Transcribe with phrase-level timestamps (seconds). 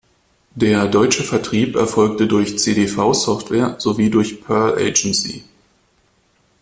[0.55, 5.43] Der deutsche Vertrieb erfolgte durch cdv Software sowie durch Pearl Agency.